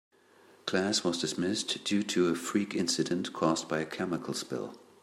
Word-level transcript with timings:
Class 0.65 1.03
was 1.03 1.19
dismissed 1.21 1.83
due 1.83 2.01
to 2.01 2.29
a 2.29 2.35
freak 2.35 2.73
incident 2.73 3.33
caused 3.33 3.67
by 3.67 3.81
a 3.81 3.85
chemical 3.85 4.33
spill. 4.33 4.73